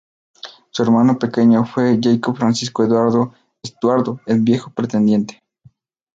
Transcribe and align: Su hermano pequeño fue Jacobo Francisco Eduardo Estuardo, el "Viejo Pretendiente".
Su 0.71 0.81
hermano 0.81 1.19
pequeño 1.19 1.63
fue 1.63 1.99
Jacobo 2.01 2.35
Francisco 2.35 2.83
Eduardo 2.83 3.35
Estuardo, 3.61 4.19
el 4.25 4.41
"Viejo 4.41 4.71
Pretendiente". 4.71 5.43